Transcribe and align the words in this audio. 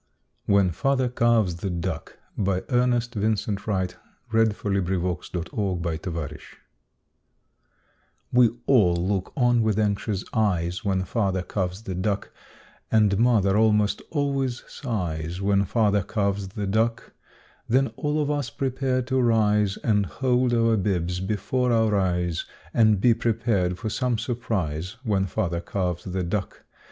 4When 0.49 0.73
Father 0.73 1.09
Carves 1.09 1.57
the 1.57 1.69
Duck1891Ernest 1.69 3.13
Vincent 3.13 3.67
Wright 3.67 3.95
We 8.33 8.49
all 8.65 8.95
look 8.95 9.31
on 9.37 9.61
with 9.61 9.77
anxious 9.77 10.23
eyes 10.33 10.83
When 10.83 11.03
Father 11.05 11.43
carves 11.43 11.83
the 11.83 11.93
duck 11.93 12.31
And 12.91 13.19
mother 13.19 13.55
almost 13.55 14.01
always 14.09 14.63
sighs 14.67 15.39
When 15.39 15.65
Father 15.65 16.01
carves 16.01 16.47
the 16.47 16.65
duck 16.65 17.13
Then 17.69 17.89
all 17.95 18.19
of 18.19 18.31
us 18.31 18.49
prepare 18.49 19.03
to 19.03 19.21
rise 19.21 19.77
And 19.83 20.07
hold 20.07 20.51
our 20.55 20.77
bibs 20.77 21.19
before 21.19 21.71
our 21.71 21.95
eyes 21.95 22.45
And 22.73 22.99
be 22.99 23.13
prepared 23.13 23.77
for 23.77 23.91
some 23.91 24.17
surprise 24.17 24.97
When 25.03 25.27
Father 25.27 25.61
carves 25.61 26.05
the 26.05 26.23
duck. 26.23 26.65